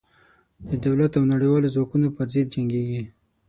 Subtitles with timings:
[0.67, 3.01] د دولت او نړېوالو ځواکونو پر ضد جنګېږي.